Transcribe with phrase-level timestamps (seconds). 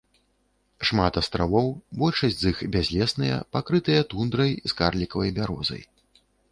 [0.89, 1.69] Шмат астравоў,
[2.05, 5.83] большасць з іх бязлесныя, пакрытыя тундрай з карлікавай бярозай.